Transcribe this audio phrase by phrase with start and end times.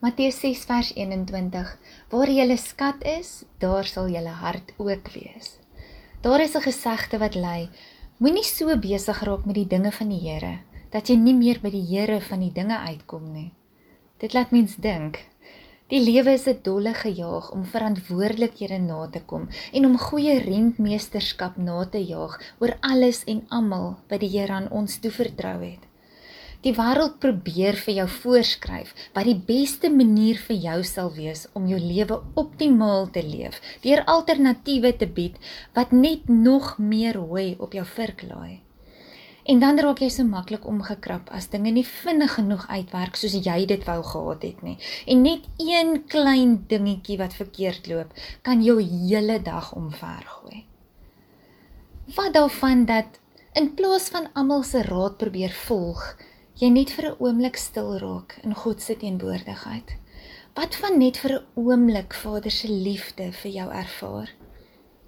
[0.00, 1.72] Matteus 6 vers 21:
[2.08, 5.58] Waar julle skat is, daar sal julle hart ook wees.
[6.24, 7.68] Daar is 'n gesegde wat lui:
[8.16, 10.58] Moenie so besig raak met die dinge van die Here
[10.90, 13.52] dat jy nie meer by die Here van die dinge uitkom nie.
[14.18, 15.18] Dit laat mens dink.
[15.88, 21.56] Die lewe is 'n dolle gejaag om verantwoordelikhede na te kom en om goeie rentmeesterskap
[21.56, 25.89] na te jaag oor alles en almal wat die Here aan ons toevertrou het.
[26.60, 31.68] Die wêreld probeer vir jou voorskryf wat die beste manier vir jou sal wees om
[31.70, 35.38] jou lewe optimaal te leef, deur alternatiewe te bied
[35.78, 38.60] wat net nog meer hooi op jou vurk laai.
[39.48, 43.64] En dan raak jy so maklik omgekrap as dinge nie vinnig genoeg uitwerk soos jy
[43.70, 44.76] dit wou gehad het nie.
[45.08, 48.12] En net een klein dingetjie wat verkeerd loop,
[48.44, 50.66] kan jou hele dag omvergooi.
[52.12, 53.16] Wat daarvan dat
[53.56, 56.04] in plaas van almal se raad probeer volg,
[56.58, 59.96] jy net vir 'n oomblik stil raak in God se teenwoordigheid?
[60.54, 64.30] Wat van net vir 'n oomblik Vader se liefde vir jou ervaar?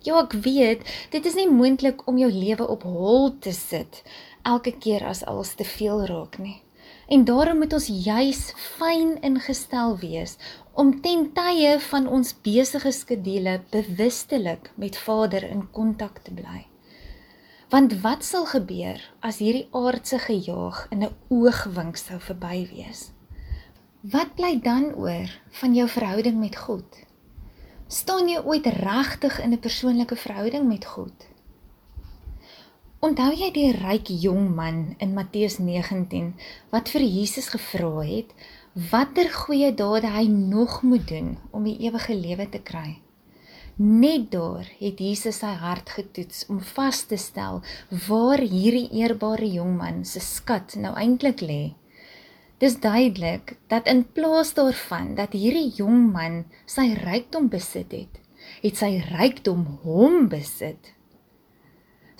[0.03, 4.03] Ja, ek weet, dit is nie moontlik om jou lewe op hol te sit
[4.43, 6.63] elke keer as alles te veel raak nie.
[7.09, 10.37] En daarom moet ons juis fyn ingestel wees
[10.75, 16.72] om ten tye van ons besige skedules bewustelik met Vader in kontak te bly.
[17.73, 23.01] Want wat sal gebeur as hierdie aardse gejaag in 'n oogwink sou verby wees?
[24.15, 26.99] Wat bly dan oor van jou verhouding met God?
[27.89, 31.17] Staan jy ooit regtig in 'n persoonlike verhouding met God?
[33.01, 36.35] Onthou jy die ryk jong man in Matteus 19
[36.71, 38.35] wat vir Jesus gevra het
[38.91, 43.01] watter goeie dade hy nog moet doen om die ewige lewe te kry?
[43.81, 47.63] Net daar het Jesus sy hart getoets om vas te stel
[48.07, 51.73] waar hierdie eerbare jongman se skat nou eintlik lê.
[52.61, 58.21] Dis duidelik dat in plaas daarvan dat hierdie jongman sy rykdom besit het,
[58.61, 60.93] het sy rykdom hom besit.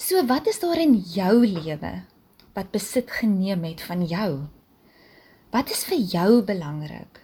[0.01, 1.93] So wat is daar in jou lewe
[2.57, 4.49] wat besit geneem het van jou?
[5.53, 7.21] Wat is vir jou belangrik?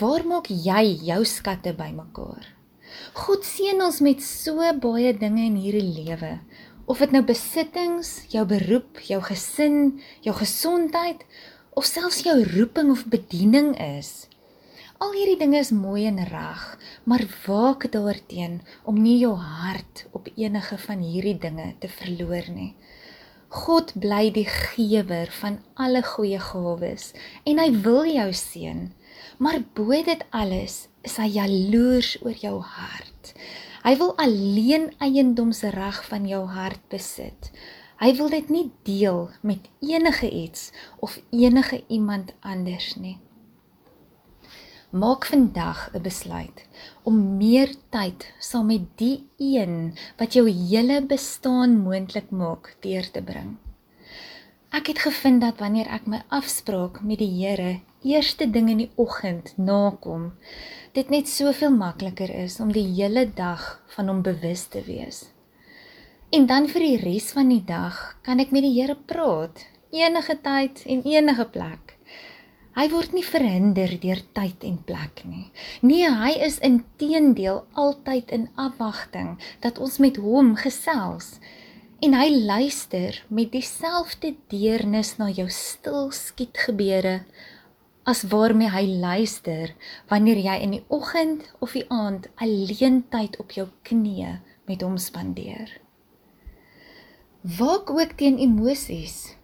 [0.00, 2.56] Waar maak jy jou skatte bymekaar?
[3.14, 6.38] God seën ons met so baie dinge in hierdie lewe.
[6.90, 11.22] Of dit nou besittings, jou beroep, jou gesin, jou gesondheid
[11.78, 14.26] of selfs jou roeping of bediening is.
[15.00, 16.64] Al hierdie dinge is mooi en reg,
[17.08, 22.74] maar waak daarteenoor om nie jou hart op enige van hierdie dinge te verloor nie.
[23.50, 27.08] God bly die gewer van alle goeie gawes
[27.48, 28.90] en hy wil jou seën.
[29.42, 33.32] Maar bo dit alles is hy jaloers oor jou hart.
[33.80, 37.48] Hy wil alleen eiendomsreg van jou hart besit.
[38.00, 43.18] Hy wil dit nie deel met enige iets of enige iemand anders nie.
[44.90, 46.66] Maak vandag 'n besluit
[47.02, 53.22] om meer tyd saam met die een wat jou hele bestaan moontlik maak deur te
[53.22, 53.56] bring.
[54.70, 58.92] Ek het gevind dat wanneer ek my afspraak met die Here eerste ding in die
[59.02, 60.28] oggend nakom,
[60.94, 63.64] dit net soveel makliker is om die hele dag
[63.96, 65.24] van hom bewus te wees.
[66.30, 70.36] En dan vir die res van die dag kan ek met die Here praat, enige
[70.38, 71.96] tyd en enige plek.
[72.78, 75.48] Hy word nie verhinder deur tyd en plek nie.
[75.82, 79.34] Nee, hy is inteendeel altyd in afwagting
[79.66, 81.40] dat ons met hom gesels.
[82.00, 87.18] En hy luister met dieselfde deernis na jou stil skiet gebeure
[88.08, 89.74] as waarmee hy luister
[90.08, 94.32] wanneer jy in die oggend of die aand alleen tyd op jou knieë
[94.70, 95.76] met hom spandeer.
[97.60, 99.34] Waak ook teen emosies.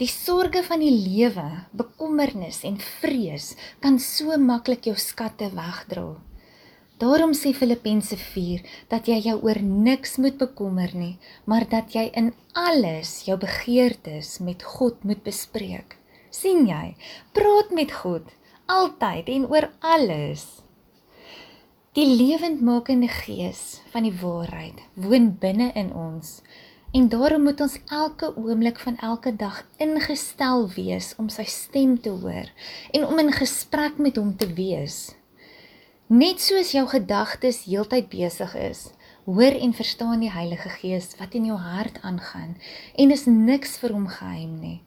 [0.00, 3.52] Die sorges van die lewe, bekommernis en vrees
[3.84, 6.14] kan so maklik jou skatte wegdra.
[7.00, 11.16] Daarom sê Filippense 4 dat jy jou oor niks moet bekommer nie,
[11.48, 15.96] maar dat jy in alles jou begeertes met God moet bespreek
[16.30, 16.94] sien jy?
[17.34, 18.30] Praat met God
[18.70, 20.46] altyd en oor alles.
[21.98, 26.38] Die lewendmakende gees van die waarheid woon binne in ons
[26.94, 32.14] en daarom moet ons elke oomblik van elke dag ingestel wees om sy stem te
[32.22, 32.50] hoor
[32.94, 35.10] en om in gesprek met hom te wees.
[36.10, 38.78] Net soos jou gedagtes heeltyd besig is,
[39.30, 42.56] hoor en verstaan die Heilige Gees wat in jou hart aangaan
[42.98, 44.80] en is niks vir hom geheim nie.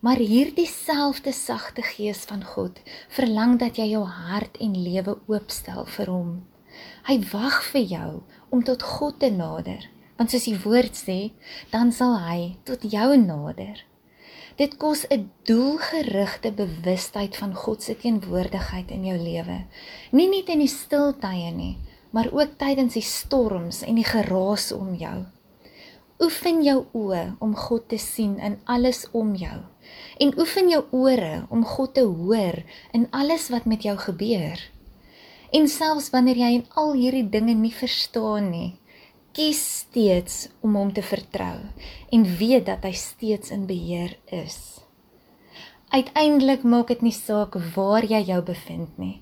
[0.00, 2.80] Maar hierdie selfde sagte gees van God
[3.12, 6.34] verlang dat jy jou hart en lewe oopstel vir hom.
[7.12, 8.10] Hy wag vir jou
[8.48, 9.84] om tot God te nader,
[10.16, 11.34] want soos die woord sê,
[11.76, 13.84] dan sal hy tot jou nader.
[14.56, 19.64] Dit kos 'n doelgerigte bewustheid van God se teenwoordigheid in jou lewe.
[20.10, 21.76] Nie net in die stil tye nie,
[22.10, 25.24] maar ook tydens die storms en die geraas om jou.
[26.22, 29.58] Oefen jou oë om God te sien in alles om jou
[30.18, 32.62] en oefen jou ore om God te hoor
[32.92, 34.70] in alles wat met jou gebeur.
[35.50, 38.78] En selfs wanneer jy al hierdie dinge nie verstaan nie,
[39.34, 41.56] kies steeds om hom te vertrou
[42.14, 44.58] en weet dat hy steeds in beheer is.
[45.94, 49.16] Uiteindelik maak dit nie saak waar jy jou bevind nie.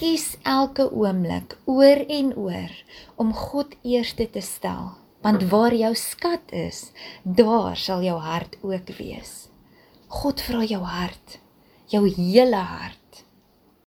[0.00, 2.72] Kies elke oomblik oor en oor
[3.20, 4.92] om God eerste te stel,
[5.24, 6.90] want waar jou skat is,
[7.24, 9.46] daar sal jou hart ook wees.
[10.12, 11.38] God vra jou hart,
[11.88, 13.03] jou hele hart.